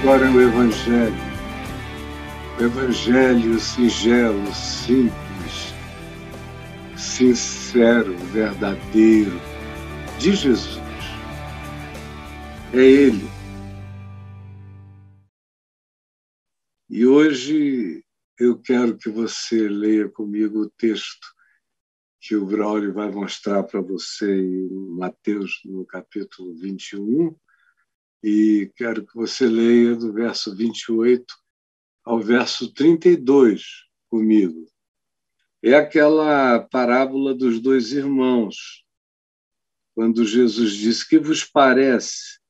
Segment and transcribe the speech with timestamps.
[0.00, 1.14] agora é o Evangelho.
[2.58, 5.74] O Evangelho singelo, simples,
[6.96, 9.38] sincero, verdadeiro,
[10.18, 10.80] de Jesus.
[12.72, 13.28] É Ele.
[16.88, 18.02] E hoje
[18.38, 21.26] eu quero que você leia comigo o texto
[22.22, 27.36] que o Braulio vai mostrar para você em Mateus, no capítulo 21,
[28.22, 31.24] e quero que você leia do verso 28
[32.04, 33.62] ao verso 32
[34.08, 34.66] comigo.
[35.62, 38.84] É aquela parábola dos dois irmãos,
[39.94, 42.40] quando Jesus disse: Que vos parece?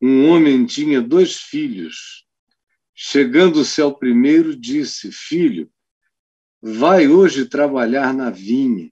[0.00, 2.26] Um homem tinha dois filhos.
[2.94, 5.70] Chegando-se ao primeiro, disse: Filho,
[6.60, 8.90] vai hoje trabalhar na vinha.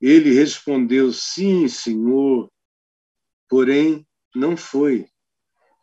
[0.00, 2.50] Ele respondeu: Sim, senhor.
[3.48, 4.05] Porém,
[4.36, 5.08] não foi.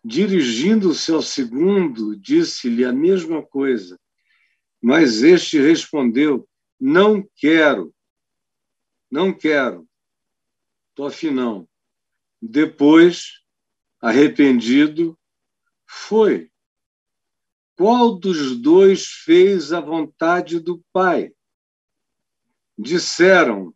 [0.06, 4.00] Dirigindo-se ao segundo, disse-lhe a mesma coisa.
[4.82, 6.48] Mas este respondeu:
[6.80, 7.94] Não quero,
[9.10, 9.88] não quero.
[10.94, 11.68] Tofe não.
[12.42, 13.42] Depois,
[14.02, 15.18] arrependido,
[15.86, 16.52] foi.
[17.76, 21.34] Qual dos dois fez a vontade do Pai?
[22.78, 23.74] Disseram,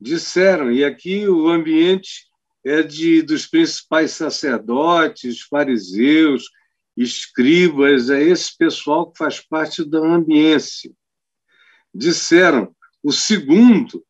[0.00, 2.28] disseram, e aqui o ambiente
[2.64, 6.50] é de dos principais sacerdotes, fariseus,
[6.96, 10.92] escribas, é esse pessoal que faz parte da ambiência.
[11.92, 14.04] Disseram, o segundo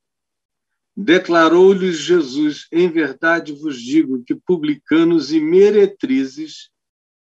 [0.96, 6.70] declarou-lhes Jesus: Em verdade vos digo que publicanos e meretrizes,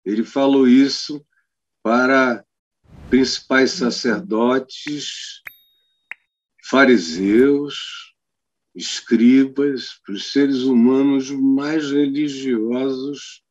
[0.04, 1.24] ele falou isso
[1.82, 2.44] para
[3.08, 5.40] principais sacerdotes,
[6.68, 8.14] fariseus,
[8.76, 13.42] escribas, para os seres humanos mais religiosos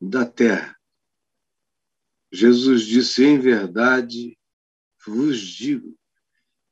[0.00, 0.74] da terra.
[2.32, 4.38] Jesus disse: Em verdade,
[5.06, 5.94] vos digo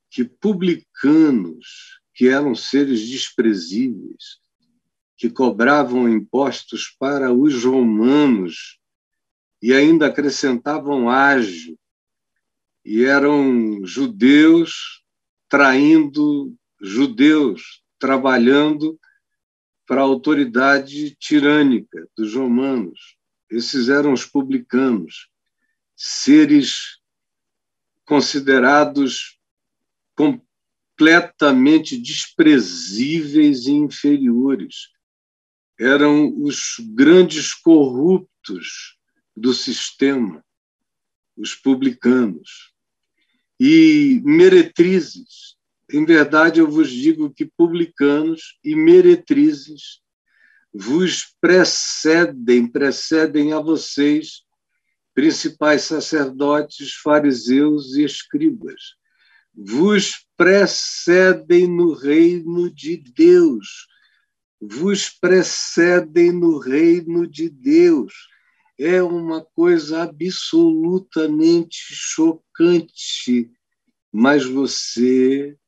[0.08, 4.40] que publicanos, que eram seres desprezíveis,
[5.16, 8.80] que cobravam impostos para os romanos
[9.62, 11.78] e ainda acrescentavam ágio,
[12.82, 15.04] e eram judeus
[15.50, 18.98] traindo judeus, trabalhando
[19.86, 23.16] para a autoridade tirânica dos romanos.
[23.50, 25.28] Esses eram os publicanos,
[25.94, 26.98] seres
[28.04, 29.38] considerados
[30.16, 34.88] completamente desprezíveis e inferiores.
[35.78, 38.96] Eram os grandes corruptos
[39.36, 40.44] do sistema,
[41.36, 42.72] os publicanos.
[43.58, 45.56] E meretrizes,
[45.92, 50.00] em verdade, eu vos digo que publicanos e meretrizes
[50.72, 54.42] vos precedem, precedem a vocês,
[55.12, 58.94] principais sacerdotes, fariseus e escribas.
[59.52, 63.88] Vos precedem no reino de Deus.
[64.60, 68.14] Vos precedem no reino de Deus.
[68.78, 73.50] É uma coisa absolutamente chocante,
[74.12, 75.58] mas você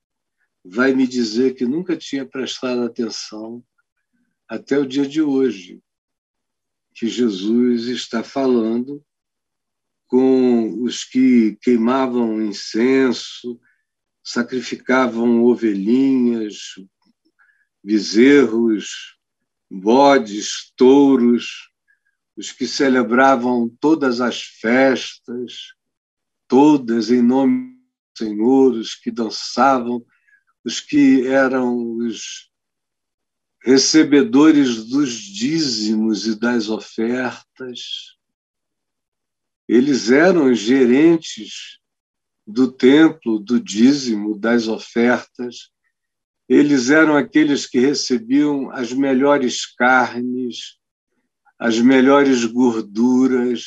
[0.64, 3.64] vai me dizer que nunca tinha prestado atenção
[4.48, 5.82] até o dia de hoje,
[6.94, 9.04] que Jesus está falando
[10.06, 13.58] com os que queimavam incenso,
[14.22, 16.74] sacrificavam ovelhinhas,
[17.82, 19.16] bezerros,
[19.70, 21.70] bodes, touros,
[22.36, 25.72] os que celebravam todas as festas,
[26.46, 30.04] todas em nome do Senhor, os que dançavam
[30.64, 32.50] os que eram os
[33.64, 38.16] recebedores dos dízimos e das ofertas.
[39.68, 41.78] Eles eram gerentes
[42.46, 45.70] do templo, do dízimo, das ofertas.
[46.48, 50.76] Eles eram aqueles que recebiam as melhores carnes,
[51.58, 53.64] as melhores gorduras,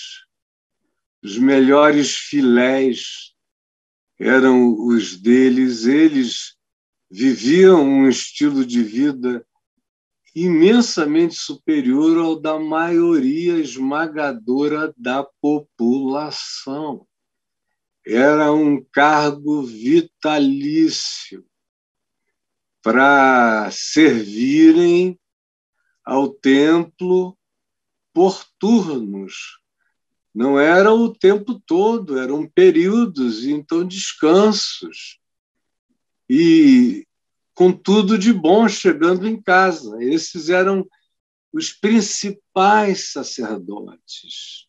[1.23, 3.33] os melhores filés
[4.19, 5.85] eram os deles.
[5.85, 6.54] Eles
[7.15, 9.47] viviam um estilo de vida
[10.35, 17.07] imensamente superior ao da maioria esmagadora da população.
[18.05, 21.45] Era um cargo vitalício
[22.83, 25.17] para servirem
[26.03, 27.37] ao templo
[28.13, 29.61] por turnos.
[30.33, 35.17] Não era o tempo todo, eram períodos, então descansos
[36.29, 37.04] e
[37.55, 39.97] com tudo de bom chegando em casa.
[40.03, 40.85] Esses eram
[41.51, 44.67] os principais sacerdotes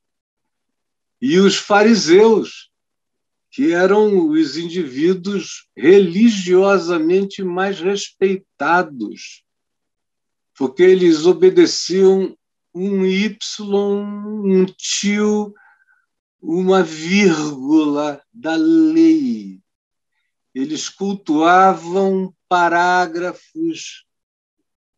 [1.20, 2.70] e os fariseus,
[3.50, 9.42] que eram os indivíduos religiosamente mais respeitados,
[10.54, 12.36] porque eles obedeciam
[12.72, 15.52] um Y, um tio,
[16.40, 19.60] uma vírgula da lei.
[20.56, 24.06] Eles cultuavam parágrafos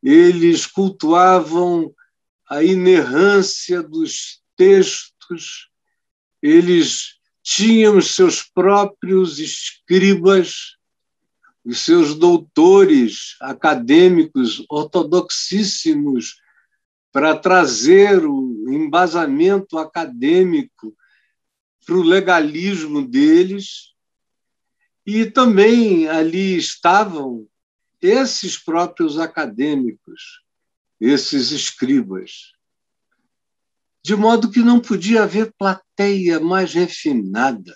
[0.03, 1.93] eles cultuavam
[2.49, 5.69] a inerrância dos textos,
[6.41, 10.77] eles tinham seus próprios escribas,
[11.65, 16.41] os seus doutores acadêmicos ortodoxíssimos
[17.13, 20.97] para trazer o embasamento acadêmico
[21.85, 23.95] para o legalismo deles.
[25.11, 27.49] E também ali estavam
[27.99, 30.45] esses próprios acadêmicos,
[31.01, 32.53] esses escribas.
[34.05, 37.75] De modo que não podia haver plateia mais refinada.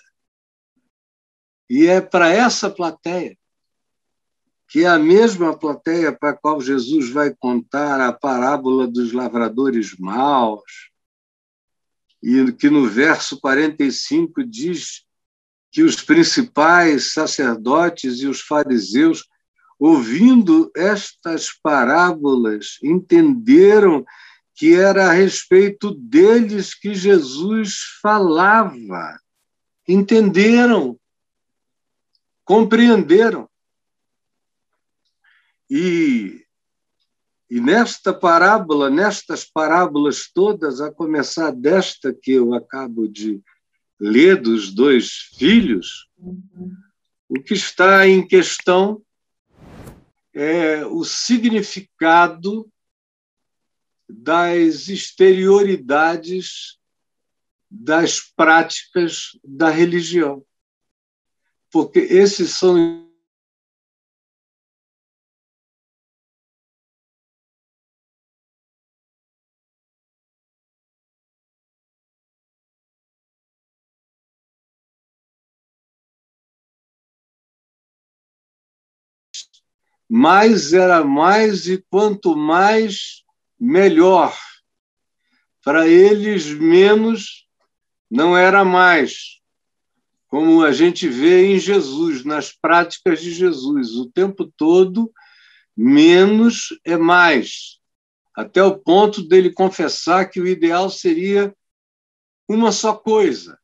[1.67, 3.35] E é para essa plateia,
[4.67, 9.97] que é a mesma plateia para a qual Jesus vai contar a parábola dos lavradores
[9.97, 10.91] maus,
[12.21, 15.07] e que no verso 45 diz
[15.73, 19.27] que os principais sacerdotes e os fariseus
[19.79, 24.05] ouvindo estas parábolas, entenderam
[24.55, 29.19] que era a respeito deles que Jesus falava.
[29.85, 30.97] Entenderam,
[32.45, 33.49] compreenderam.
[35.69, 36.45] E,
[37.49, 43.41] e nesta parábola, nestas parábolas todas, a começar desta que eu acabo de
[43.99, 46.75] ler dos dois filhos, uhum.
[47.29, 49.01] o que está em questão
[50.33, 52.69] é o significado
[54.09, 56.77] das exterioridades
[57.69, 60.45] das práticas da religião.
[61.71, 63.11] Porque esses são
[80.15, 83.23] mais era mais e quanto mais,
[83.59, 84.37] melhor.
[85.63, 87.47] Para eles, menos
[88.11, 89.39] não era mais.
[90.27, 95.11] Como a gente vê em Jesus, nas práticas de Jesus, o tempo todo,
[95.75, 97.79] menos é mais.
[98.35, 101.55] Até o ponto dele confessar que o ideal seria
[102.47, 103.57] uma só coisa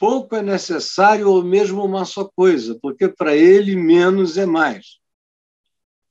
[0.00, 4.98] pouco é necessário ou mesmo uma só coisa, porque para ele menos é mais.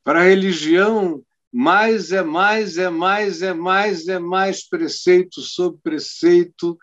[0.04, 6.78] Para a religião, mais é mais, é mais, é mais, é mais preceito sobre preceito,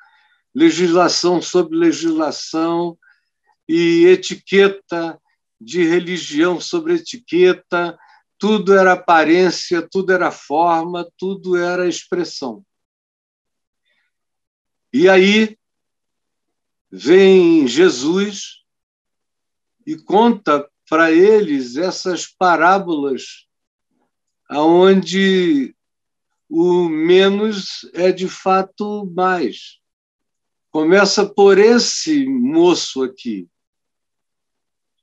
[0.53, 2.99] legislação sobre legislação
[3.69, 5.17] e etiqueta
[5.61, 7.97] de religião sobre etiqueta,
[8.37, 12.64] tudo era aparência, tudo era forma, tudo era expressão.
[14.93, 15.56] E aí
[16.99, 18.63] vem Jesus
[19.87, 23.47] e conta para eles essas parábolas
[24.49, 25.77] aonde
[26.49, 29.79] o menos é de fato mais.
[30.71, 33.47] Começa por esse moço aqui.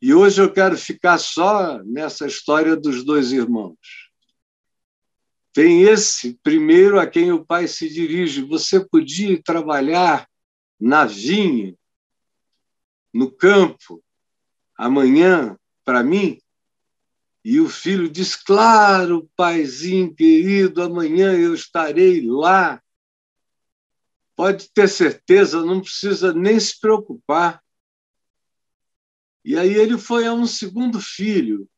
[0.01, 3.77] E hoje eu quero ficar só nessa história dos dois irmãos.
[5.53, 8.41] Tem esse primeiro a quem o pai se dirige.
[8.41, 10.27] Você podia trabalhar
[10.79, 11.77] na vinha,
[13.13, 14.03] no campo,
[14.75, 16.39] amanhã, para mim?
[17.43, 22.81] E o filho diz: Claro, paizinho querido, amanhã eu estarei lá.
[24.35, 27.61] Pode ter certeza, não precisa nem se preocupar.
[29.45, 31.69] E aí ele foi a um segundo filho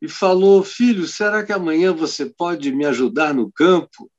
[0.00, 4.10] e falou: Filho, será que amanhã você pode me ajudar no campo?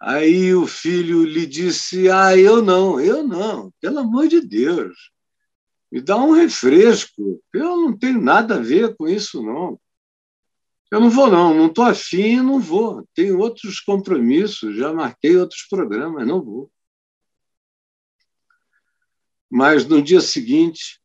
[0.00, 4.96] Aí o filho lhe disse: Ah, eu não, eu não, pelo amor de Deus,
[5.92, 9.78] me dá um refresco, eu não tenho nada a ver com isso, não.
[10.90, 13.06] Eu não vou, não, não estou afim, não vou.
[13.14, 16.70] Tenho outros compromissos, já marquei outros programas, não vou.
[19.48, 21.00] Mas no dia seguinte,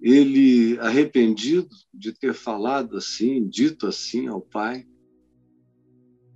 [0.00, 4.86] ele, arrependido de ter falado assim, dito assim ao pai,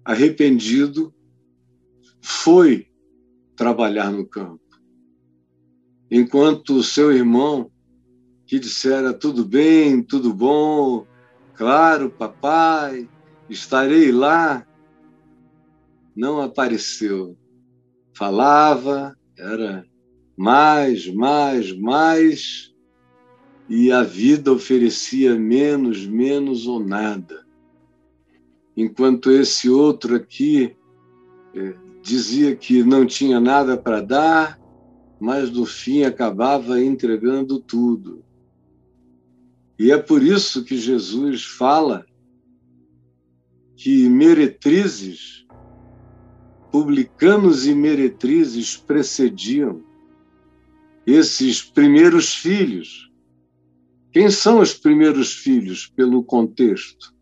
[0.05, 1.15] arrependido,
[2.21, 2.87] foi
[3.57, 4.61] trabalhar no campo.
[6.11, 7.71] Enquanto o seu irmão,
[8.47, 11.07] que dissera tudo bem, tudo bom,
[11.55, 13.09] claro, papai,
[13.49, 14.67] estarei lá,
[16.17, 17.37] não apareceu.
[18.13, 19.87] Falava, era
[20.37, 22.75] mais, mais, mais,
[23.69, 27.47] e a vida oferecia menos, menos ou nada.
[28.77, 30.77] Enquanto esse outro aqui
[31.55, 31.77] eh,
[32.11, 34.61] dizia que não tinha nada para dar,
[35.21, 38.25] mas no fim acabava entregando tudo.
[39.79, 42.05] E é por isso que Jesus fala
[43.77, 45.47] que meretrizes,
[46.73, 49.85] publicanos e meretrizes precediam
[51.07, 53.09] esses primeiros filhos.
[54.13, 57.15] Quem são os primeiros filhos, pelo contexto?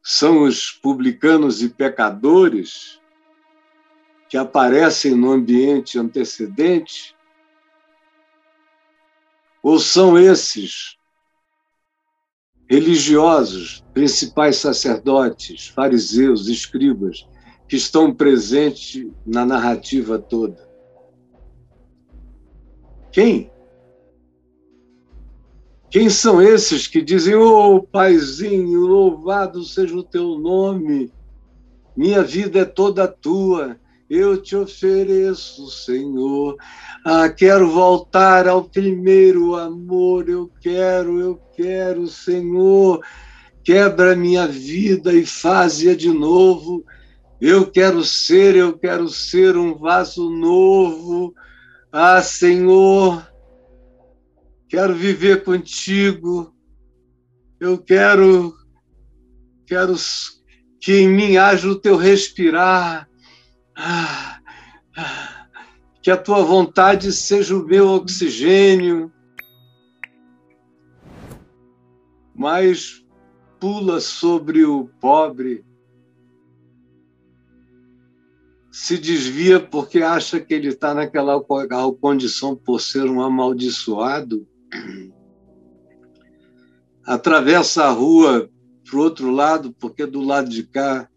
[0.00, 3.00] São os publicanos e pecadores
[4.36, 7.16] que aparecem no ambiente antecedente?
[9.62, 10.98] Ou são esses
[12.68, 17.26] religiosos, principais sacerdotes, fariseus, escribas,
[17.66, 20.68] que estão presentes na narrativa toda?
[23.10, 23.50] Quem?
[25.88, 31.10] Quem são esses que dizem, ô oh, Paizinho, louvado seja o teu nome,
[31.96, 36.56] minha vida é toda tua, eu te ofereço, Senhor.
[37.04, 43.04] Ah, quero voltar ao primeiro amor, eu quero, eu quero, Senhor.
[43.64, 46.84] Quebra minha vida e faz-a de novo.
[47.40, 51.34] Eu quero ser, eu quero ser um vaso novo.
[51.90, 53.26] Ah, Senhor,
[54.68, 56.54] quero viver contigo.
[57.58, 58.54] Eu quero,
[59.66, 59.96] quero
[60.80, 63.08] que em mim haja o teu respirar
[66.02, 69.12] que a tua vontade seja o meu oxigênio,
[72.34, 73.04] mas
[73.60, 75.64] pula sobre o pobre,
[78.70, 81.42] se desvia porque acha que ele está naquela
[82.00, 84.46] condição por ser um amaldiçoado,
[87.04, 88.50] atravessa a rua
[88.84, 91.08] para o outro lado, porque do lado de cá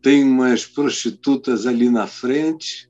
[0.00, 2.88] tem umas prostitutas ali na frente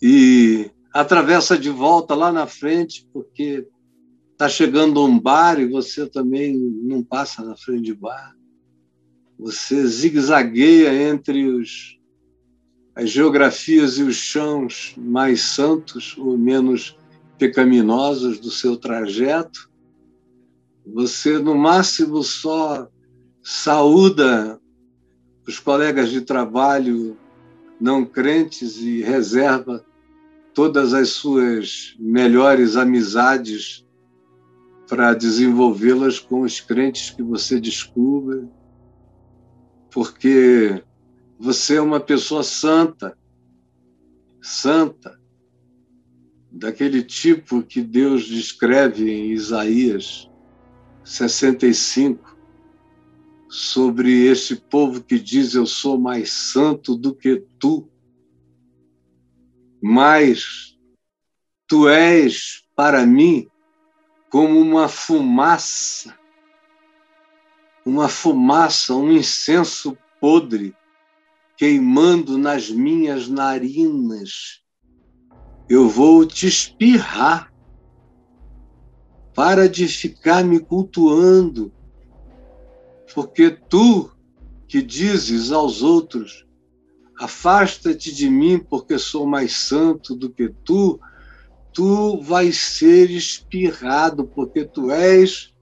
[0.00, 3.66] e atravessa de volta lá na frente porque
[4.32, 8.34] está chegando um bar e você também não passa na frente de bar.
[9.38, 11.98] Você zigue-zagueia entre os,
[12.94, 16.96] as geografias e os chãos mais santos ou menos
[17.38, 19.70] pecaminosos do seu trajeto.
[20.86, 22.88] Você, no máximo, só
[23.44, 24.58] saúda
[25.46, 27.18] os colegas de trabalho
[27.78, 29.84] não crentes e reserva
[30.54, 33.86] todas as suas melhores amizades
[34.88, 38.48] para desenvolvê-las com os crentes que você descubra,
[39.90, 40.82] porque
[41.38, 43.16] você é uma pessoa santa,
[44.40, 45.20] santa,
[46.50, 50.30] daquele tipo que Deus descreve em Isaías
[51.04, 52.33] 65,
[53.54, 57.88] sobre esse povo que diz: Eu sou mais santo do que tu,
[59.80, 60.76] mas
[61.68, 63.46] tu és para mim
[64.28, 66.18] como uma fumaça,
[67.86, 70.74] uma fumaça, um incenso podre
[71.56, 74.62] queimando nas minhas narinas.
[75.68, 77.52] Eu vou te espirrar.
[79.32, 81.73] Para de ficar me cultuando
[83.14, 84.10] porque tu
[84.66, 86.46] que dizes aos outros:
[87.18, 91.00] Afasta-te de mim, porque sou mais santo do que tu,
[91.72, 95.54] tu vais ser espirrado, porque tu és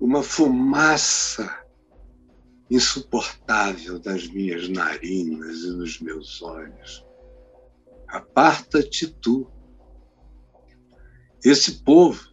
[0.00, 1.62] uma fumaça
[2.68, 7.04] insuportável das minhas narinas e dos meus olhos.
[8.08, 9.46] Aparta-te tu.
[11.44, 12.32] Esse povo,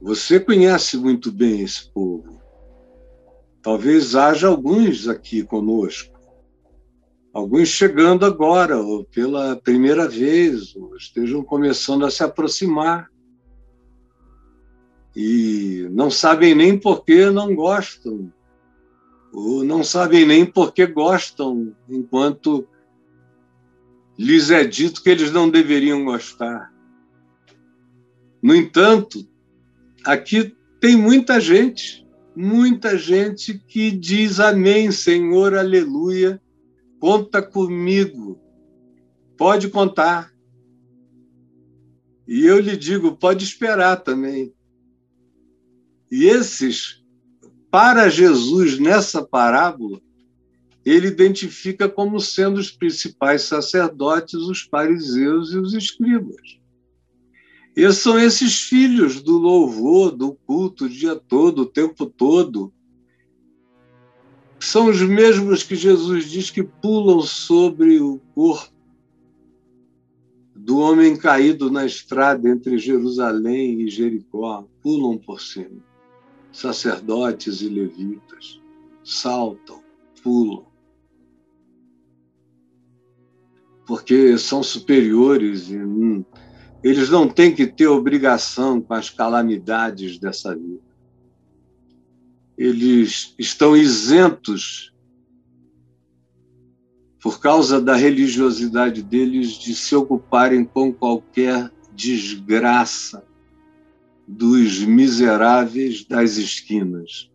[0.00, 2.43] você conhece muito bem esse povo.
[3.64, 6.20] Talvez haja alguns aqui conosco,
[7.32, 13.10] alguns chegando agora, ou pela primeira vez, ou estejam começando a se aproximar.
[15.16, 18.30] E não sabem nem por que não gostam,
[19.32, 22.68] ou não sabem nem por que gostam, enquanto
[24.18, 26.70] lhes é dito que eles não deveriam gostar.
[28.42, 29.26] No entanto,
[30.04, 32.03] aqui tem muita gente
[32.36, 36.40] muita gente que diz amém, Senhor, aleluia,
[36.98, 38.40] conta comigo,
[39.36, 40.32] pode contar.
[42.26, 44.52] E eu lhe digo, pode esperar também.
[46.10, 47.04] E esses
[47.70, 50.00] para Jesus, nessa parábola,
[50.84, 56.60] ele identifica como sendo os principais sacerdotes, os fariseus e os escribas.
[57.76, 62.72] E são esses filhos do louvor, do culto o dia todo, o tempo todo.
[64.60, 68.74] São os mesmos que Jesus diz que pulam sobre o corpo
[70.64, 75.82] do homem caído na estrada entre Jerusalém e Jericó, pulam por cima.
[76.50, 78.62] Sacerdotes e levitas
[79.04, 79.82] saltam,
[80.22, 80.64] pulam.
[83.86, 86.24] Porque são superiores e hum,
[86.84, 90.82] eles não têm que ter obrigação com as calamidades dessa vida.
[92.58, 94.94] Eles estão isentos
[97.22, 103.24] por causa da religiosidade deles, de se ocuparem com qualquer desgraça
[104.28, 107.30] dos miseráveis das esquinas.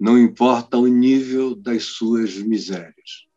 [0.00, 3.28] Não importa o nível das suas misérias.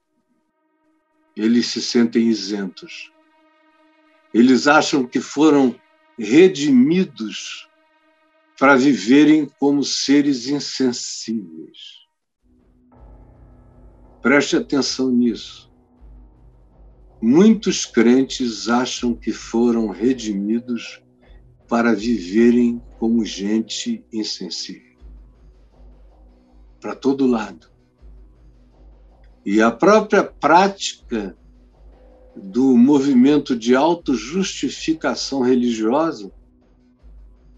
[1.36, 3.14] Eles se sentem isentos.
[4.36, 5.74] Eles acham que foram
[6.20, 7.70] redimidos
[8.60, 12.06] para viverem como seres insensíveis.
[14.22, 15.74] Preste atenção nisso.
[17.22, 21.02] Muitos crentes acham que foram redimidos
[21.70, 24.98] para viverem como gente insensível.
[26.82, 27.72] Para todo lado.
[29.46, 31.38] E a própria prática
[32.36, 36.32] do movimento de autojustificação religiosa,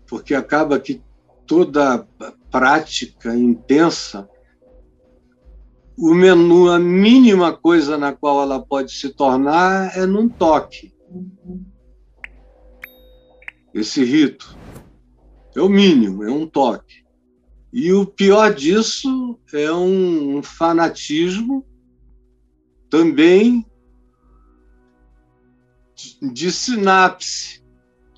[0.08, 1.02] porque acaba que
[1.46, 2.08] toda
[2.52, 4.30] prática intensa
[5.98, 10.94] o menu, a mínima coisa na qual ela pode se tornar é num toque.
[13.74, 14.56] Esse rito
[15.56, 17.04] é o mínimo, é um toque.
[17.74, 21.66] E o pior disso é um fanatismo
[22.90, 23.66] também
[26.22, 27.62] de sinapse.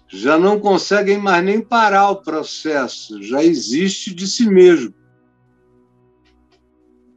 [0.07, 4.93] Já não conseguem mais nem parar o processo, já existe de si mesmo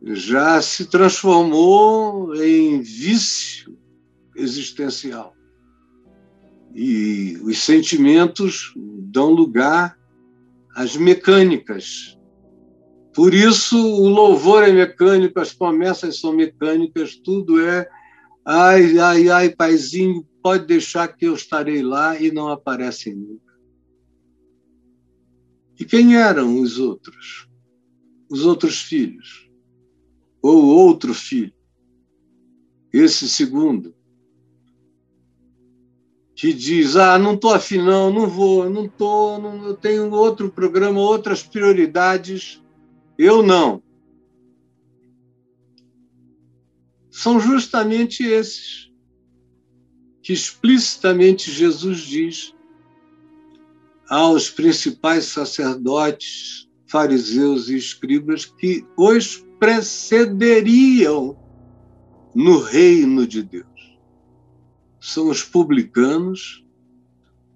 [0.05, 3.77] já se transformou em vício
[4.35, 5.35] existencial.
[6.75, 9.96] E os sentimentos dão lugar
[10.75, 12.18] às mecânicas.
[13.14, 17.87] Por isso, o louvor é mecânico, as promessas são mecânicas, tudo é
[18.44, 23.53] ai, ai, ai, paizinho, pode deixar que eu estarei lá e não aparecem nunca.
[25.79, 27.49] E quem eram os outros?
[28.29, 29.53] Os outros filhos?
[30.43, 31.53] ou outro filho.
[32.93, 33.95] Esse segundo,
[36.35, 41.01] que diz: Ah, não estou afim, não, não vou, não estou, eu tenho outro programa,
[41.01, 42.61] outras prioridades,
[43.17, 43.81] eu não.
[47.11, 48.92] São justamente esses
[50.23, 52.55] que explicitamente Jesus diz
[54.09, 61.37] aos principais sacerdotes, fariseus e escribas que os precederiam
[62.35, 63.67] no reino de Deus.
[65.01, 66.65] São os publicanos,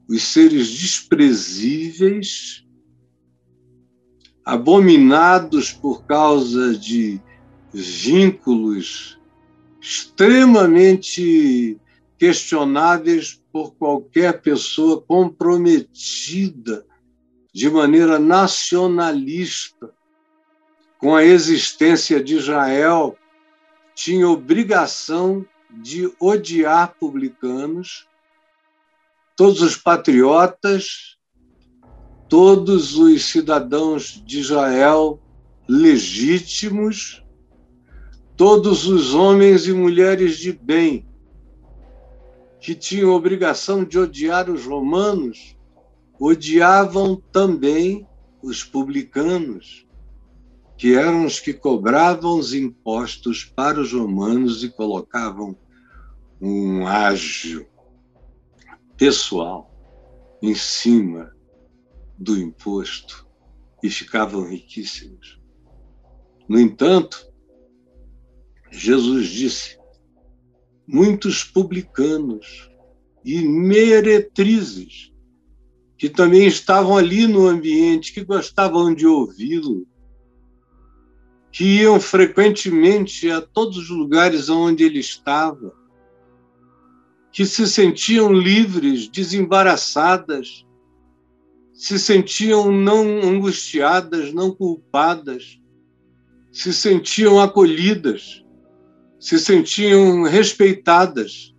[0.09, 2.65] os seres desprezíveis,
[4.45, 7.21] abominados por causa de
[7.73, 9.21] vínculos
[9.81, 11.79] extremamente
[12.19, 16.87] questionáveis por qualquer pessoa comprometida
[17.53, 19.95] de maneira nacionalista
[20.99, 23.17] com a existência de Israel,
[23.95, 28.07] tinha obrigação de odiar publicanos,
[29.37, 31.17] todos os patriotas,
[32.29, 35.21] todos os cidadãos de Israel
[35.69, 37.23] legítimos,
[38.37, 41.07] todos os homens e mulheres de bem
[42.67, 45.57] que tinham obrigação de odiar os romanos,
[46.19, 48.05] odiavam também
[48.43, 49.87] os publicanos
[50.77, 55.57] que eram os que cobravam os impostos para os romanos e colocavam
[56.41, 57.69] um ágio
[58.97, 59.73] pessoal
[60.43, 61.33] em cima
[62.19, 63.29] do imposto
[63.81, 65.41] e ficavam riquíssimos.
[66.49, 67.33] No entanto,
[68.73, 69.76] Jesus disse:
[70.87, 72.71] muitos publicanos
[73.25, 75.13] e meretrizes
[75.99, 79.87] que também estavam ali no ambiente, que gostavam de ouvi-lo,
[81.51, 85.75] que iam frequentemente a todos os lugares onde ele estava,
[87.33, 90.67] que se sentiam livres, desembaraçadas,
[91.73, 95.61] se sentiam não angustiadas, não culpadas,
[96.53, 98.46] se sentiam acolhidas,
[99.27, 101.53] se sentiam respeitadas,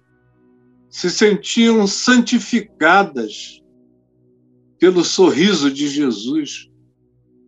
[0.89, 3.61] se sentiam santificadas
[4.79, 6.71] pelo sorriso de Jesus,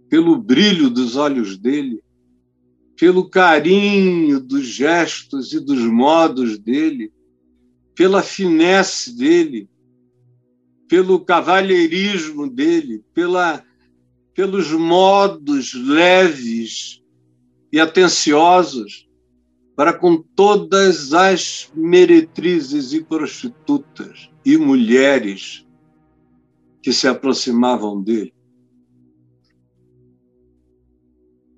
[0.10, 2.03] pelo brilho dos olhos dele,
[2.97, 7.13] pelo carinho dos gestos e dos modos dele,
[7.95, 9.69] pela finesse dele,
[10.89, 13.63] pelo cavalheirismo dele, pela,
[14.34, 17.01] pelos modos leves
[17.71, 19.08] e atenciosos
[19.80, 25.65] para com todas as meretrizes e prostitutas e mulheres
[26.82, 28.34] que se aproximavam dele.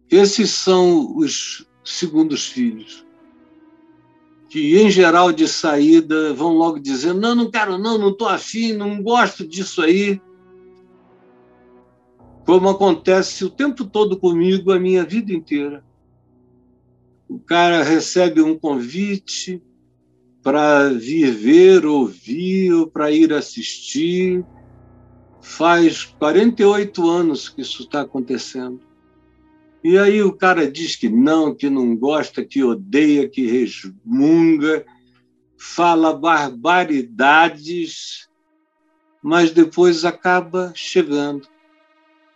[0.07, 3.03] Esses são os segundos filhos,
[4.49, 8.71] que, em geral, de saída, vão logo dizendo: não, não quero, não, não estou afim,
[8.73, 10.21] não gosto disso aí.
[12.45, 15.83] Como acontece o tempo todo comigo, a minha vida inteira.
[17.31, 19.63] O cara recebe um convite
[20.43, 24.43] para vir ver, ouvir, ou para ir assistir.
[25.41, 28.81] Faz 48 anos que isso está acontecendo.
[29.81, 34.85] E aí o cara diz que não, que não gosta, que odeia, que resmunga,
[35.57, 38.27] fala barbaridades,
[39.23, 41.47] mas depois acaba chegando,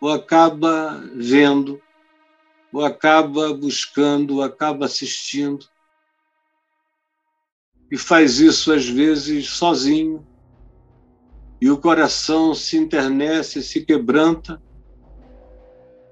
[0.00, 1.82] ou acaba vendo,
[2.76, 5.64] ou acaba buscando, ou acaba assistindo.
[7.90, 10.26] E faz isso às vezes sozinho.
[11.58, 14.60] E o coração se internece, se quebranta,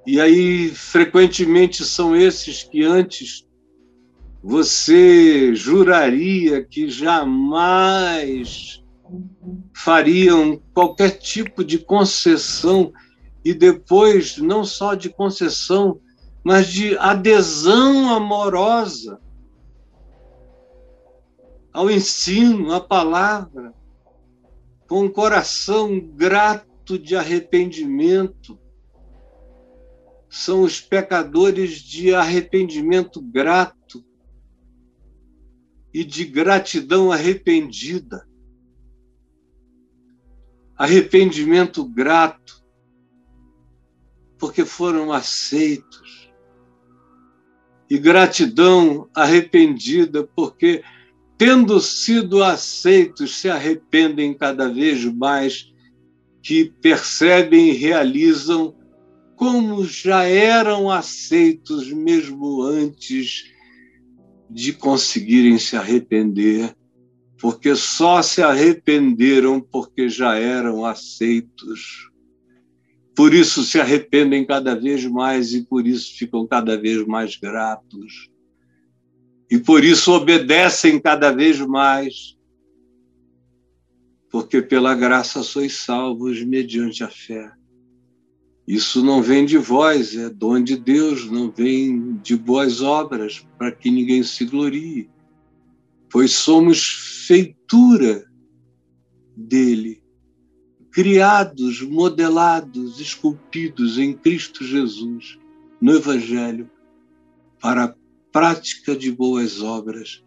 [0.07, 3.47] e aí, frequentemente, são esses que antes
[4.43, 8.83] você juraria que jamais
[9.75, 12.91] fariam qualquer tipo de concessão
[13.45, 16.01] e depois não só de concessão,
[16.45, 19.19] mas de adesão amorosa
[21.73, 23.75] ao ensino, à palavra,
[24.87, 28.57] com um coração grato de arrependimento,
[30.29, 34.05] são os pecadores de arrependimento grato
[35.93, 38.29] e de gratidão arrependida.
[40.77, 42.65] Arrependimento grato,
[44.39, 46.24] porque foram aceitos.
[47.91, 50.83] E gratidão arrependida, porque,
[51.37, 55.73] tendo sido aceitos, se arrependem cada vez mais,
[56.43, 58.75] que percebem e realizam
[59.37, 63.51] como já eram aceitos mesmo antes
[64.49, 66.75] de conseguirem se arrepender,
[67.41, 72.11] porque só se arrependeram porque já eram aceitos.
[73.15, 78.29] Por isso se arrependem cada vez mais e por isso ficam cada vez mais gratos.
[79.51, 82.37] E por isso obedecem cada vez mais.
[84.31, 87.53] Porque pela graça sois salvos mediante a fé.
[88.67, 93.71] Isso não vem de vós, é dom de Deus, não vem de boas obras, para
[93.71, 95.11] que ninguém se glorie.
[96.11, 98.25] Pois somos feitura
[99.37, 100.03] dele,
[100.95, 105.37] criados, modelados, esculpidos em Cristo Jesus,
[105.81, 106.71] no Evangelho,
[107.61, 107.95] para a
[108.31, 110.25] prática de boas obras,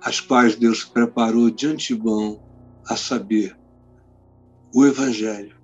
[0.00, 2.40] as quais Deus preparou de antemão,
[2.88, 3.58] a saber,
[4.72, 5.60] o Evangelho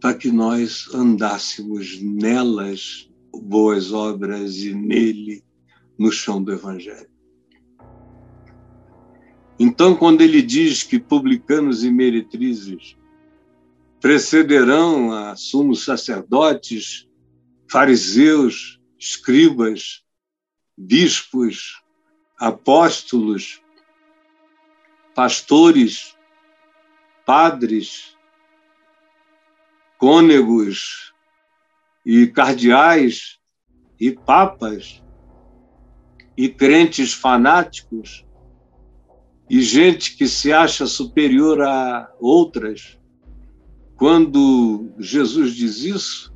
[0.00, 3.10] para que nós andássemos nelas
[3.42, 5.44] boas obras e nele
[5.98, 7.10] no chão do Evangelho.
[9.58, 12.96] Então, quando ele diz que publicanos e meretrizes
[14.00, 17.06] precederão a sumos sacerdotes,
[17.68, 20.02] fariseus, escribas,
[20.76, 21.82] bispos,
[22.38, 23.62] apóstolos,
[25.14, 26.16] pastores,
[27.26, 28.16] padres,
[29.98, 31.12] cônegos
[32.04, 33.38] e cardeais
[34.00, 35.02] e papas
[36.36, 38.24] e crentes fanáticos
[39.50, 42.99] e gente que se acha superior a outras.
[44.00, 46.34] Quando Jesus diz isso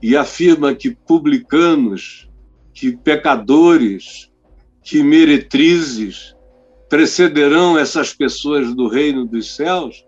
[0.00, 2.26] e afirma que publicanos,
[2.72, 4.32] que pecadores,
[4.82, 6.34] que meretrizes
[6.88, 10.06] precederão essas pessoas do reino dos céus,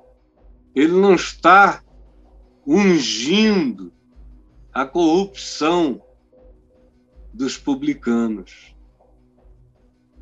[0.74, 1.85] ele não está
[2.66, 3.92] ungindo
[4.72, 6.01] a corrupção
[7.35, 8.74] dos publicanos,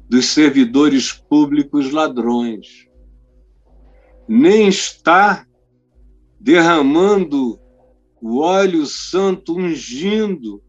[0.08, 2.88] dos servidores públicos ladrões,
[4.26, 5.46] nem está
[6.40, 7.58] derramando
[8.20, 10.62] o óleo santo ungindo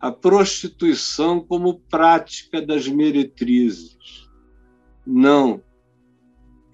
[0.00, 4.28] a prostituição como prática das meretrizes.
[5.06, 5.62] Não.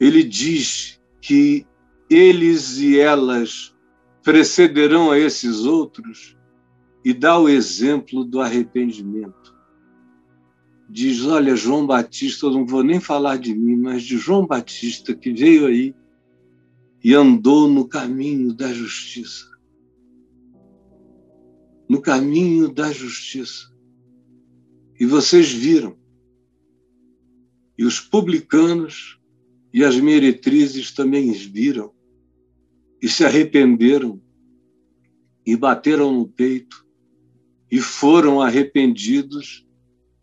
[0.01, 1.67] Ele diz que
[2.09, 3.75] eles e elas
[4.23, 6.37] precederão a esses outros
[7.05, 9.55] e dá o exemplo do arrependimento.
[10.89, 15.15] Diz: Olha, João Batista, eu não vou nem falar de mim, mas de João Batista
[15.15, 15.95] que veio aí
[17.03, 19.51] e andou no caminho da justiça.
[21.89, 23.71] No caminho da justiça.
[24.99, 25.99] E vocês viram.
[27.77, 29.19] E os publicanos
[29.73, 31.93] e as meretrizes também viram
[33.01, 34.21] e se arrependeram
[35.47, 36.87] e bateram no peito
[37.71, 39.67] e foram arrependidos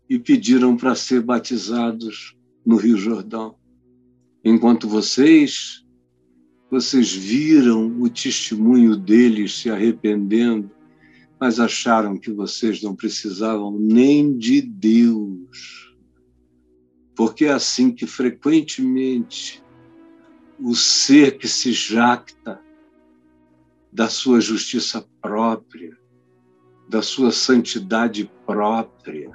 [0.08, 3.56] e pediram para ser batizados no Rio Jordão.
[4.44, 5.84] Enquanto vocês
[6.70, 10.70] vocês viram o testemunho deles se arrependendo,
[11.40, 15.96] mas acharam que vocês não precisavam nem de Deus.
[17.14, 19.62] Porque é assim que frequentemente
[20.60, 22.60] o ser que se jacta
[23.92, 25.96] da sua justiça própria,
[26.88, 29.30] da sua santidade própria,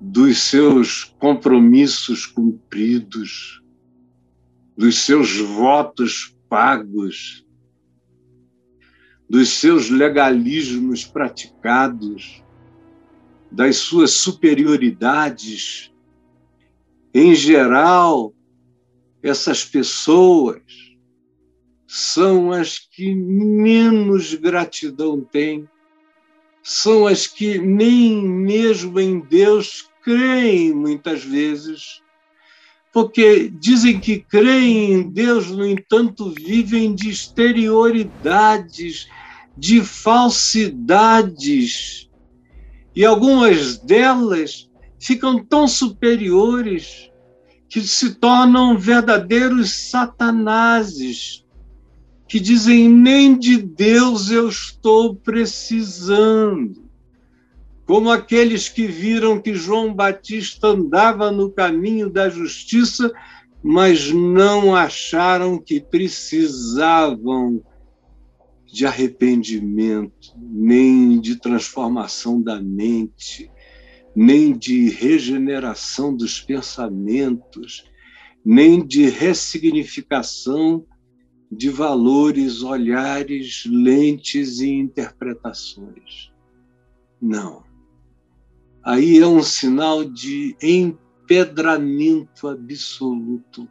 [0.00, 3.62] dos seus compromissos cumpridos,
[4.78, 7.44] dos seus votos pagos,
[9.28, 12.44] dos seus legalismos praticados,
[13.50, 15.92] das suas superioridades.
[17.12, 18.32] Em geral,
[19.20, 20.62] essas pessoas
[21.84, 25.68] são as que menos gratidão têm,
[26.62, 32.00] são as que nem mesmo em Deus creem muitas vezes,
[32.98, 39.06] porque dizem que creem em Deus, no entanto, vivem de exterioridades,
[39.56, 40.50] de falsidades,
[42.96, 47.08] e algumas delas ficam tão superiores
[47.68, 51.44] que se tornam verdadeiros satanases,
[52.26, 56.87] que dizem: nem de Deus eu estou precisando.
[57.88, 63.10] Como aqueles que viram que João Batista andava no caminho da justiça,
[63.62, 67.64] mas não acharam que precisavam
[68.66, 73.50] de arrependimento, nem de transformação da mente,
[74.14, 77.90] nem de regeneração dos pensamentos,
[78.44, 80.84] nem de ressignificação
[81.50, 86.30] de valores, olhares, lentes e interpretações.
[87.18, 87.67] Não.
[88.88, 93.68] Aí é um sinal de empedramento absoluto.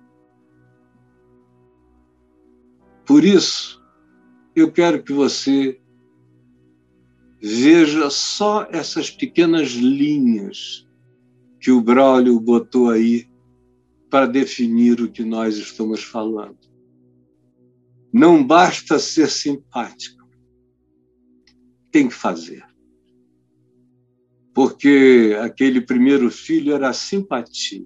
[3.03, 3.84] Por isso,
[4.56, 5.82] eu quero que você
[7.41, 10.88] veja só essas pequenas linhas
[11.60, 13.27] que o Braulio botou aí
[14.12, 16.60] para definir o que nós estamos falando.
[18.13, 20.30] Não basta ser simpático,
[21.89, 22.63] tem que fazer.
[24.58, 27.86] Porque aquele primeiro filho era simpatia,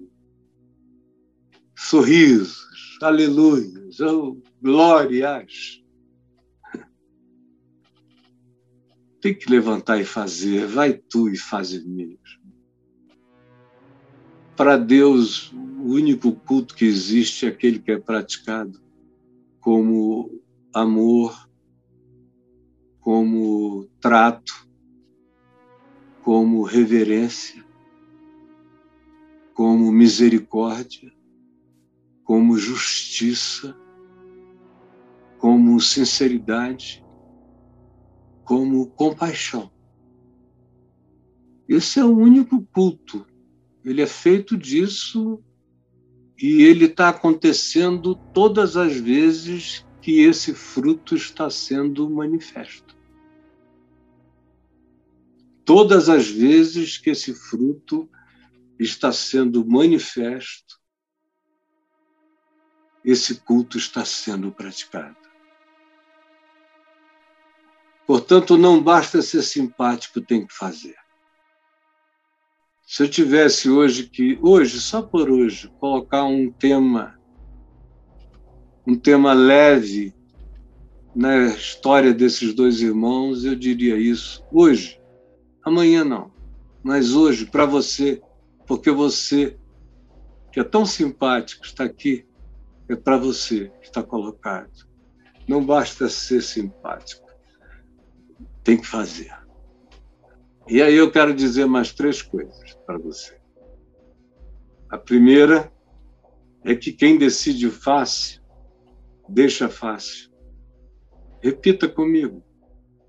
[1.76, 5.84] sorrisos, aleluias, oh, glórias.
[9.20, 12.18] Tem que levantar e fazer, vai tu e faz mesmo.
[14.56, 18.80] Para Deus, o único culto que existe é aquele que é praticado
[19.60, 20.40] como
[20.72, 21.50] amor,
[22.98, 24.71] como trato,
[26.22, 27.64] como reverência,
[29.54, 31.12] como misericórdia,
[32.24, 33.76] como justiça,
[35.38, 37.02] como sinceridade
[38.44, 39.70] como compaixão.
[41.68, 43.26] Esse é o único culto.
[43.84, 45.42] Ele é feito disso
[46.38, 52.91] e ele está acontecendo todas as vezes que esse fruto está sendo manifesto.
[55.64, 58.08] Todas as vezes que esse fruto
[58.78, 60.80] está sendo manifesto,
[63.04, 65.16] esse culto está sendo praticado.
[68.06, 70.96] Portanto, não basta ser simpático, tem que fazer.
[72.84, 77.18] Se eu tivesse hoje que, hoje, só por hoje, colocar um tema,
[78.86, 80.14] um tema leve
[81.14, 85.01] na história desses dois irmãos, eu diria isso hoje.
[85.64, 86.32] Amanhã não,
[86.82, 88.20] mas hoje, para você,
[88.66, 89.56] porque você,
[90.50, 92.26] que é tão simpático, está aqui,
[92.88, 94.88] é para você que está colocado.
[95.46, 97.26] Não basta ser simpático,
[98.64, 99.32] tem que fazer.
[100.68, 103.40] E aí eu quero dizer mais três coisas para você.
[104.88, 105.72] A primeira
[106.64, 108.42] é que quem decide fácil,
[109.28, 110.30] deixa fácil.
[111.42, 112.42] Repita comigo.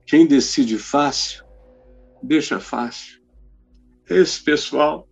[0.06, 1.46] Quem decide fácil,
[2.24, 3.22] deixa fácil.
[4.10, 5.08] Esse pessoal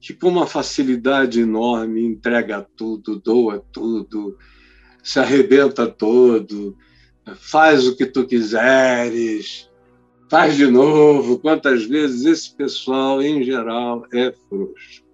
[0.00, 4.38] que, com uma facilidade enorme, entrega tudo, doa tudo,
[5.02, 6.76] se arrebenta todo,
[7.36, 9.70] faz o que tu quiseres,
[10.30, 11.38] faz de novo.
[11.38, 15.04] Quantas vezes esse pessoal, em geral, é frouxo.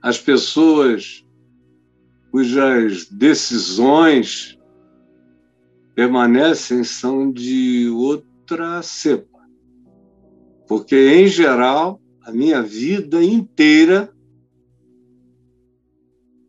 [0.00, 1.24] As pessoas
[2.30, 4.58] cujas decisões
[5.94, 7.88] permanecem são de
[8.52, 9.40] outra cepa.
[10.68, 14.14] Porque, em geral, a minha vida inteira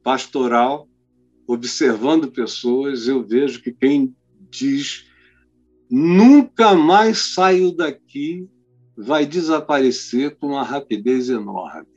[0.03, 0.87] pastoral,
[1.47, 4.15] observando pessoas, eu vejo que quem
[4.49, 5.09] diz
[5.89, 8.47] nunca mais saio daqui
[8.95, 11.87] vai desaparecer com uma rapidez enorme.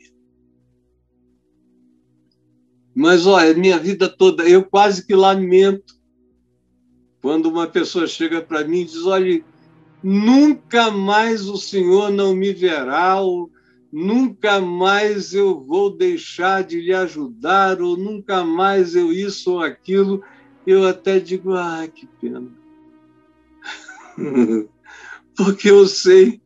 [2.94, 5.96] Mas, olha, minha vida toda, eu quase que lamento
[7.26, 9.44] quando uma pessoa chega para mim e diz: olha,
[10.02, 13.50] nunca mais o Senhor não me verá, ou
[13.92, 20.22] nunca mais eu vou deixar de lhe ajudar, ou nunca mais eu isso ou aquilo.
[20.66, 22.46] Eu até digo: ah, que pena.
[25.36, 26.40] Porque eu sei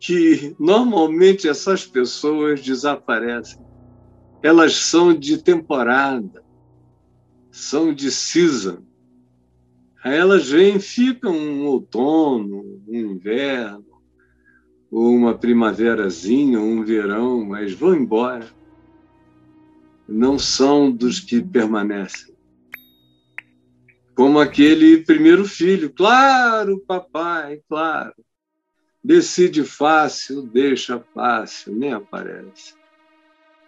[0.00, 3.62] que normalmente essas pessoas desaparecem.
[4.42, 6.44] Elas são de temporada,
[7.50, 8.82] são de season
[10.04, 14.02] Aí elas vêm, ficam um outono, um inverno,
[14.90, 18.46] ou uma primaverazinha, um verão, mas vão embora.
[20.06, 22.34] Não são dos que permanecem.
[24.14, 25.90] Como aquele primeiro filho.
[25.90, 28.12] Claro, papai, claro.
[29.02, 32.74] Decide fácil, deixa fácil, nem aparece.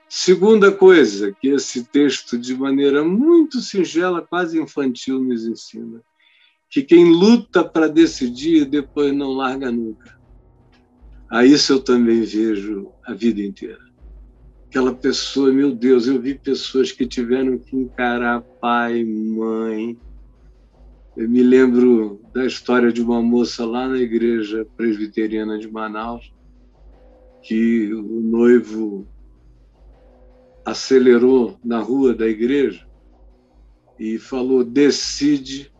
[0.07, 6.05] Segunda coisa que esse texto, de maneira muito singela, quase infantil, nos ensina
[6.68, 10.16] que quem luta para decidir depois não larga nunca.
[11.31, 13.85] A isso eu também vejo a vida inteira.
[14.66, 19.96] Aquela pessoa, meu Deus, eu vi pessoas que tiveram que encarar pai, mãe.
[21.16, 26.33] Eu me lembro da história de uma moça lá na igreja presbiteriana de Manaus,
[27.42, 29.07] que o noivo
[30.64, 32.87] acelerou na rua da igreja
[33.98, 35.72] e falou: decide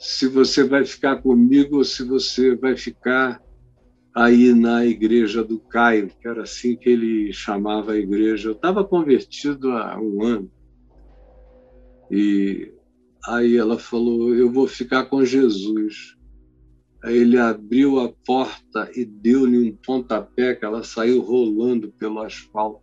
[0.00, 3.38] se você vai ficar comigo ou se você vai ficar
[4.14, 8.48] aí na igreja do Caio, que era assim que ele chamava a igreja.
[8.48, 10.50] Eu estava convertido há um ano.
[12.10, 12.72] E
[13.26, 16.16] aí ela falou: Eu vou ficar com Jesus.
[17.04, 22.82] Aí ele abriu a porta e deu-lhe um pontapé que ela saiu rolando pelo asfalto.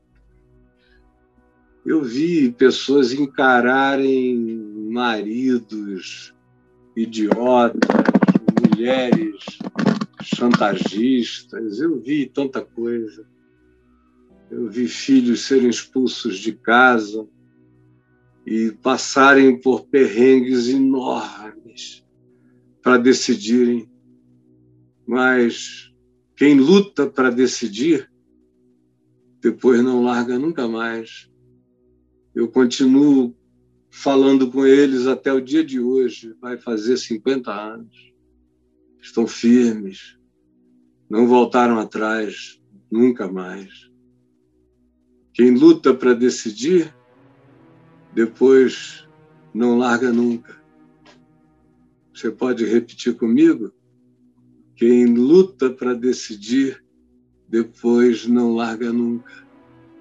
[1.84, 4.38] Eu vi pessoas encararem
[4.92, 6.37] maridos,
[6.98, 7.80] idiotas,
[8.60, 9.36] mulheres
[10.24, 13.28] chantagistas, eu vi tanta coisa.
[14.50, 17.28] Eu vi filhos serem expulsos de casa
[18.46, 22.04] e passarem por perrengues enormes
[22.82, 23.88] para decidirem.
[25.06, 25.94] Mas
[26.36, 28.10] quem luta para decidir,
[29.42, 31.30] depois não larga nunca mais.
[32.34, 33.36] Eu continuo
[33.98, 38.14] falando com eles até o dia de hoje, vai fazer 50 anos.
[39.02, 40.20] Estão firmes,
[41.10, 43.90] não voltaram atrás nunca mais.
[45.34, 46.96] Quem luta para decidir,
[48.14, 49.08] depois
[49.52, 50.62] não larga nunca.
[52.14, 53.72] Você pode repetir comigo?
[54.76, 56.84] Quem luta para decidir,
[57.50, 59.48] depois não larga nunca.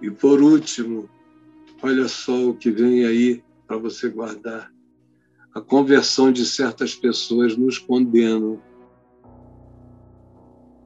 [0.02, 1.09] E por último,
[1.82, 4.73] olha só o que vem aí para você guardar.
[5.55, 8.59] A conversão de certas pessoas nos condena.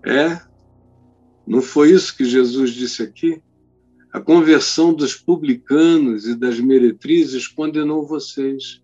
[0.05, 0.41] É?
[1.47, 3.43] Não foi isso que Jesus disse aqui?
[4.13, 8.83] A conversão dos publicanos e das meretrizes condenou vocês.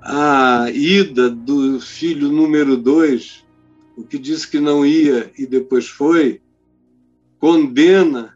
[0.00, 3.44] A ida do filho número dois,
[3.96, 6.40] o que disse que não ia e depois foi,
[7.38, 8.35] condena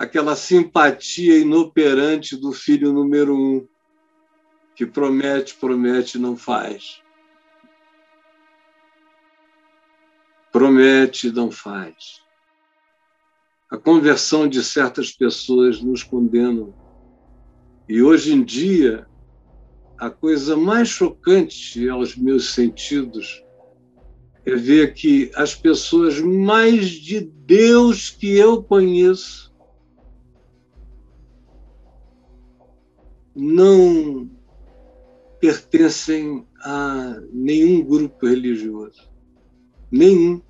[0.00, 3.68] aquela simpatia inoperante do filho número um,
[4.74, 7.02] que promete, promete e não faz.
[10.50, 12.22] Promete e não faz.
[13.70, 16.74] A conversão de certas pessoas nos condenam
[17.86, 19.06] E hoje em dia,
[19.98, 23.44] a coisa mais chocante aos meus sentidos
[24.46, 29.49] é ver que as pessoas mais de Deus que eu conheço
[33.34, 34.30] não
[35.40, 39.10] pertencem a nenhum grupo religioso.
[39.90, 40.42] Nenhum.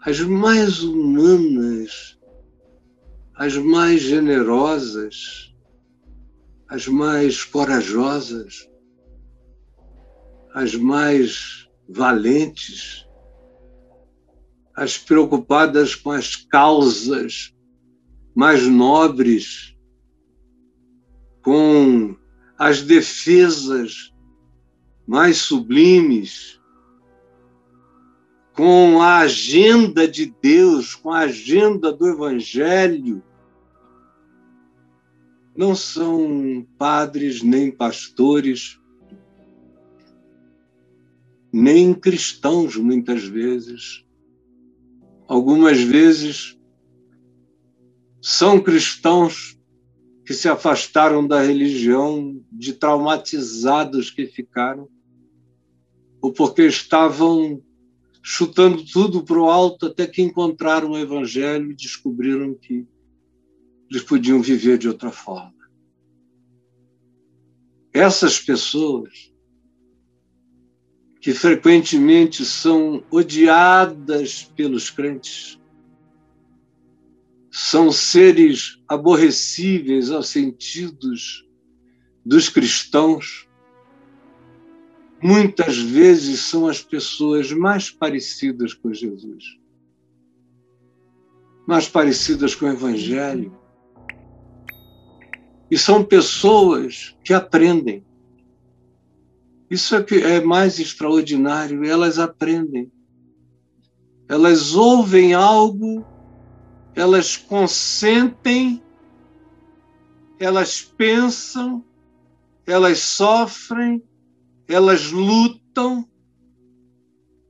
[0.00, 2.18] As mais humanas,
[3.34, 5.54] as mais generosas,
[6.68, 8.68] as mais corajosas,
[10.54, 13.06] as mais valentes,
[14.76, 17.54] as preocupadas com as causas
[18.34, 19.77] mais nobres,
[21.48, 22.14] com
[22.58, 24.12] as defesas
[25.06, 26.60] mais sublimes,
[28.52, 33.22] com a agenda de Deus, com a agenda do Evangelho,
[35.56, 38.78] não são padres nem pastores,
[41.50, 44.04] nem cristãos, muitas vezes.
[45.26, 46.58] Algumas vezes
[48.20, 49.57] são cristãos
[50.28, 54.86] que se afastaram da religião, de traumatizados que ficaram,
[56.20, 57.62] ou porque estavam
[58.22, 62.86] chutando tudo para o alto até que encontraram o Evangelho e descobriram que
[63.90, 65.54] eles podiam viver de outra forma.
[67.90, 69.32] Essas pessoas,
[71.22, 75.57] que frequentemente são odiadas pelos crentes,
[77.60, 81.44] são seres aborrecíveis aos sentidos
[82.24, 83.48] dos cristãos,
[85.20, 89.44] muitas vezes são as pessoas mais parecidas com Jesus,
[91.66, 93.52] mais parecidas com o Evangelho,
[95.68, 98.06] e são pessoas que aprendem.
[99.68, 102.88] Isso é que é mais extraordinário, elas aprendem.
[104.28, 106.06] Elas ouvem algo,
[106.98, 108.82] elas consentem,
[110.40, 111.84] elas pensam,
[112.66, 114.02] elas sofrem,
[114.66, 116.08] elas lutam,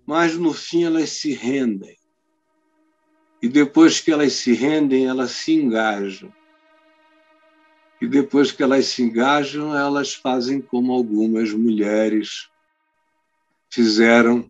[0.06, 1.96] mas no fim elas se rendem.
[3.40, 6.30] E depois que elas se rendem, elas se engajam.
[8.02, 12.50] E depois que elas se engajam, elas fazem como algumas mulheres
[13.70, 14.48] fizeram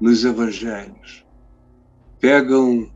[0.00, 1.24] nos evangelhos.
[2.18, 2.93] Pegam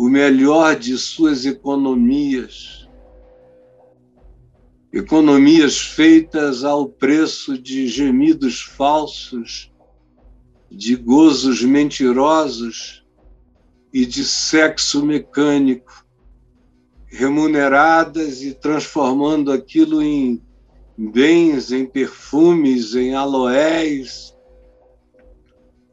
[0.00, 2.88] o melhor de suas economias,
[4.90, 9.70] economias feitas ao preço de gemidos falsos,
[10.70, 13.04] de gozos mentirosos
[13.92, 16.06] e de sexo mecânico
[17.04, 20.42] remuneradas e transformando aquilo em
[20.96, 24.34] bens, em perfumes, em aloés,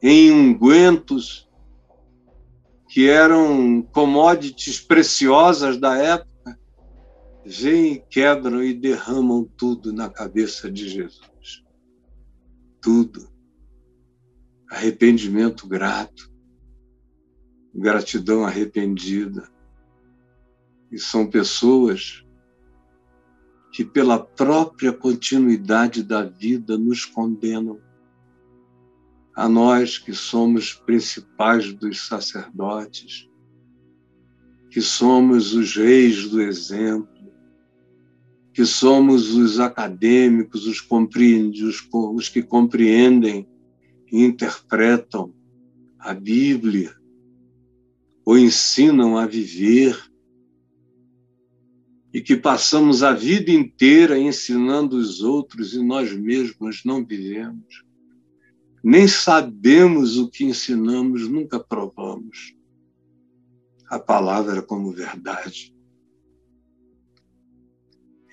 [0.00, 1.46] em ungüentos,
[2.88, 6.58] que eram commodities preciosas da época,
[7.44, 11.64] vêm quebram e derramam tudo na cabeça de Jesus.
[12.80, 13.28] Tudo.
[14.70, 16.30] Arrependimento grato,
[17.74, 19.48] gratidão arrependida
[20.90, 22.24] e são pessoas
[23.72, 27.80] que, pela própria continuidade da vida, nos condenam.
[29.38, 33.30] A nós que somos principais dos sacerdotes,
[34.68, 37.30] que somos os reis do exemplo,
[38.52, 43.48] que somos os acadêmicos, os, os, os que compreendem
[44.10, 45.32] e interpretam
[46.00, 46.96] a Bíblia,
[48.24, 49.96] ou ensinam a viver
[52.12, 57.86] e que passamos a vida inteira ensinando os outros e nós mesmos não vivemos.
[58.82, 62.54] Nem sabemos o que ensinamos, nunca provamos
[63.88, 65.74] a palavra como verdade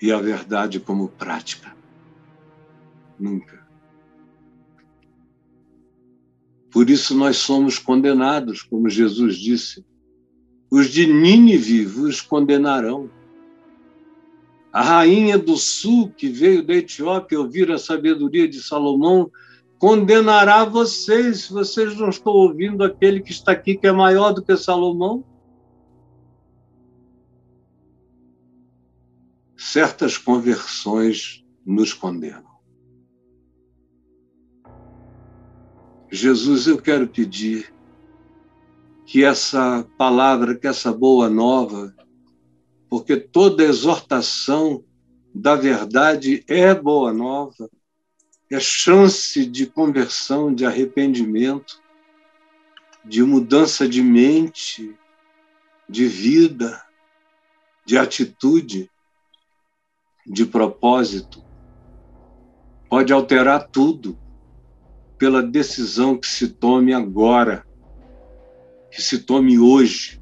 [0.00, 1.74] e a verdade como prática.
[3.18, 3.66] Nunca.
[6.70, 9.84] Por isso nós somos condenados, como Jesus disse.
[10.70, 13.10] Os de Nínive vos condenarão.
[14.70, 19.30] A rainha do sul, que veio da Etiópia ouvir a sabedoria de Salomão,
[19.78, 24.56] condenará vocês vocês não estão ouvindo aquele que está aqui, que é maior do que
[24.56, 25.24] Salomão.
[29.56, 32.56] Certas conversões nos condenam.
[36.10, 37.74] Jesus, eu quero pedir
[39.04, 41.94] que essa palavra, que essa boa nova,
[42.88, 44.84] porque toda exortação
[45.34, 47.68] da verdade é boa nova,
[48.50, 51.82] é chance de conversão, de arrependimento,
[53.04, 54.96] de mudança de mente,
[55.88, 56.84] de vida,
[57.84, 58.90] de atitude,
[60.26, 61.44] de propósito.
[62.88, 64.18] Pode alterar tudo
[65.18, 67.66] pela decisão que se tome agora,
[68.90, 70.20] que se tome hoje,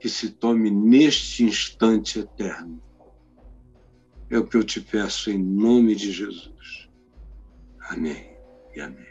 [0.00, 2.80] que se tome neste instante eterno.
[4.30, 6.88] É o que eu te peço em nome de Jesus.
[7.80, 8.30] Amém
[8.74, 9.09] e amém.